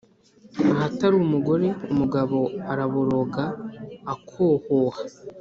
[0.73, 2.37] ahatari umugore, umugabo
[2.71, 3.45] araboroga,
[4.13, 5.01] akohoha.